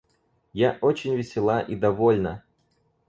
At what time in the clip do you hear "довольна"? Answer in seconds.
1.75-2.43